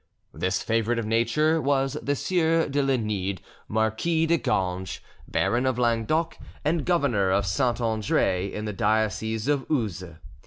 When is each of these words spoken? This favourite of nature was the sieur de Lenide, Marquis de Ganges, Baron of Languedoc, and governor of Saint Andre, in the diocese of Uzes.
This 0.33 0.63
favourite 0.63 0.97
of 0.97 1.05
nature 1.05 1.61
was 1.61 1.93
the 2.01 2.15
sieur 2.15 2.67
de 2.67 2.81
Lenide, 2.81 3.39
Marquis 3.67 4.25
de 4.25 4.37
Ganges, 4.37 4.99
Baron 5.27 5.67
of 5.67 5.77
Languedoc, 5.77 6.39
and 6.65 6.87
governor 6.87 7.29
of 7.29 7.45
Saint 7.45 7.79
Andre, 7.79 8.51
in 8.51 8.65
the 8.65 8.73
diocese 8.73 9.47
of 9.47 9.63
Uzes. 9.67 10.15